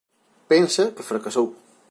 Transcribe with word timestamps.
Pensa 0.51 0.83
que 0.95 1.07
fracasou. 1.09 1.47